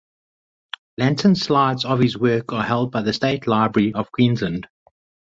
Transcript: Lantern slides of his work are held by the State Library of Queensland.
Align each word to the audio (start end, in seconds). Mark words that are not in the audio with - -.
Lantern 0.97 1.35
slides 1.35 1.85
of 1.85 1.99
his 1.99 2.17
work 2.17 2.51
are 2.53 2.63
held 2.63 2.91
by 2.91 3.03
the 3.03 3.13
State 3.13 3.45
Library 3.45 3.93
of 3.93 4.11
Queensland. 4.11 4.67